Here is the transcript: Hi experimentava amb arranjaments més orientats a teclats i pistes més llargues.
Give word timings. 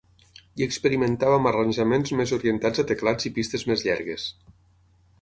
Hi 0.59 0.63
experimentava 0.65 1.35
amb 1.41 1.51
arranjaments 1.51 2.15
més 2.21 2.35
orientats 2.39 2.83
a 2.85 2.89
teclats 2.93 3.31
i 3.31 3.35
pistes 3.39 3.71
més 3.73 3.89
llargues. 3.91 4.31